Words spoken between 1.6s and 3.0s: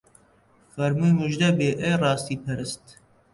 ئەی ڕاستی پەرست